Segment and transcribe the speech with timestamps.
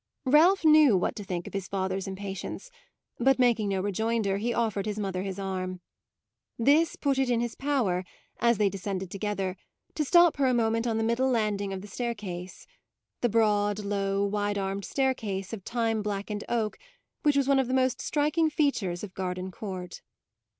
[0.25, 2.71] Ralph knew what to think of his father's impatience;
[3.19, 5.79] but, making no rejoinder, he offered his mother his arm.
[6.57, 8.03] This put it in his power,
[8.39, 9.55] as they descended together,
[9.93, 12.65] to stop her a moment on the middle landing of the staircase
[13.19, 16.79] the broad, low, wide armed staircase of time blackened oak
[17.21, 20.01] which was one of the most striking features of Gardencourt.